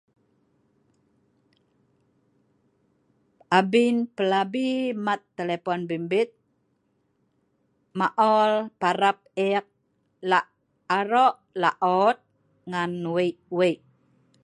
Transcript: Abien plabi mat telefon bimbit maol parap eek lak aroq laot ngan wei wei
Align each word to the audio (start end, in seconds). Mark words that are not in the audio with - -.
Abien 3.59 3.97
plabi 4.17 4.67
mat 5.05 5.21
telefon 5.37 5.79
bimbit 5.89 6.29
maol 7.99 8.51
parap 8.81 9.17
eek 9.47 9.65
lak 10.29 10.45
aroq 10.99 11.35
laot 11.61 12.17
ngan 12.71 12.91
wei 13.15 13.31
wei 13.57 13.75